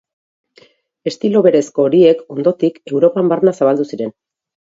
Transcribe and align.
Estilo 1.11 1.43
berezko 1.47 1.85
horiek, 1.89 2.25
ondotik, 2.37 2.81
Europan 2.93 3.31
barna 3.35 3.55
zabaldu 3.61 3.87
ziren. 3.93 4.13